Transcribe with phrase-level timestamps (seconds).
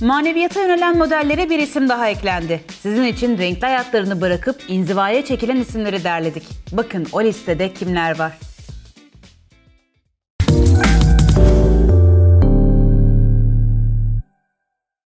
[0.00, 2.60] Maneviyata yönelen modellere bir isim daha eklendi.
[2.82, 6.42] Sizin için renkli hayatlarını bırakıp inzivaya çekilen isimleri derledik.
[6.72, 8.38] Bakın o listede kimler var.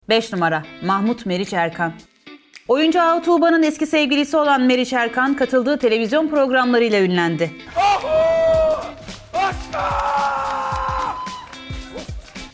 [0.09, 1.93] Beş numara Mahmut Meriç Erkan.
[2.69, 7.51] Oyuncu Ahu Tuğba'nın eski sevgilisi olan Meriç Erkan katıldığı televizyon programlarıyla ünlendi.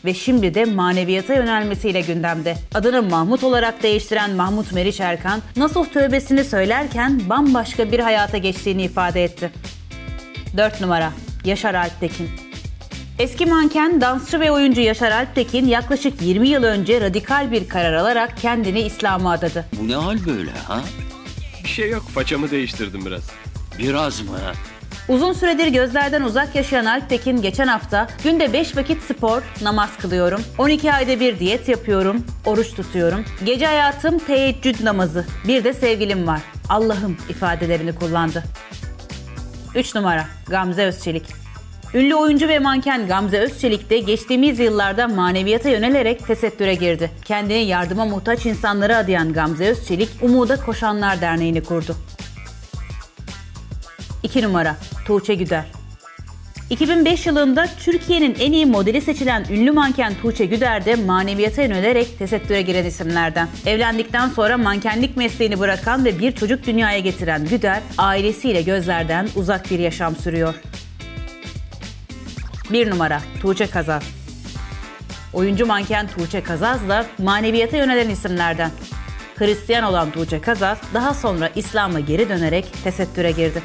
[0.05, 2.55] ve şimdi de maneviyata yönelmesiyle gündemde.
[2.73, 9.23] Adını Mahmut olarak değiştiren Mahmut Meriç Erkan, Nasuh tövbesini söylerken bambaşka bir hayata geçtiğini ifade
[9.23, 9.51] etti.
[10.57, 11.11] 4 numara
[11.45, 12.48] Yaşar Alptekin
[13.19, 18.37] Eski manken, dansçı ve oyuncu Yaşar Alptekin yaklaşık 20 yıl önce radikal bir karar alarak
[18.37, 19.65] kendini İslam'a adadı.
[19.79, 20.81] Bu ne hal böyle ha?
[21.63, 22.03] Bir şey yok.
[22.03, 23.29] Façamı değiştirdim biraz.
[23.79, 24.37] Biraz mı?
[25.07, 30.93] Uzun süredir gözlerden uzak yaşayan Alptekin geçen hafta günde 5 vakit spor, namaz kılıyorum, 12
[30.93, 37.17] ayda bir diyet yapıyorum, oruç tutuyorum, gece hayatım teheccüd namazı, bir de sevgilim var, Allah'ım
[37.29, 38.43] ifadelerini kullandı.
[39.75, 41.23] 3 numara Gamze Özçelik
[41.93, 47.11] Ünlü oyuncu ve manken Gamze Özçelik de geçtiğimiz yıllarda maneviyata yönelerek tesettüre girdi.
[47.25, 51.95] Kendini yardıma muhtaç insanlara adayan Gamze Özçelik, Umuda Koşanlar Derneği'ni kurdu.
[54.23, 55.65] 2 numara Tuğçe Güder
[56.69, 62.61] 2005 yılında Türkiye'nin en iyi modeli seçilen ünlü manken Tuğçe Güder de maneviyata yönelerek tesettüre
[62.61, 63.47] giren isimlerden.
[63.65, 69.79] Evlendikten sonra mankenlik mesleğini bırakan ve bir çocuk dünyaya getiren Güder, ailesiyle gözlerden uzak bir
[69.79, 70.55] yaşam sürüyor.
[72.71, 74.03] 1 numara Tuğçe Kazaz
[75.33, 78.71] Oyuncu manken Tuğçe Kazaz da maneviyata yönelen isimlerden.
[79.35, 83.63] Hristiyan olan Tuğçe Kazaz daha sonra İslam'a geri dönerek tesettüre girdi.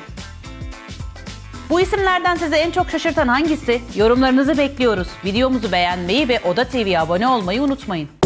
[1.71, 3.81] Bu isimlerden sizi en çok şaşırtan hangisi?
[3.95, 5.09] Yorumlarınızı bekliyoruz.
[5.25, 8.24] Videomuzu beğenmeyi ve Oda TV'ye abone olmayı unutmayın.